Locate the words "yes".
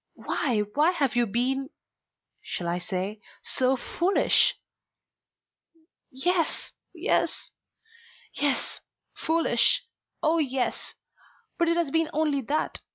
6.09-6.71, 6.91-7.51, 8.33-8.79, 10.39-10.95